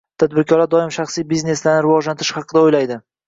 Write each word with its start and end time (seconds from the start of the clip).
Tadbirkorlar 0.21 0.69
doimo 0.71 0.95
shaxsiy 0.95 1.27
bizneslarini 1.33 1.85
rivojlantirish 1.87 2.35
haqida 2.39 2.65
o‘ylaydi 2.71 2.99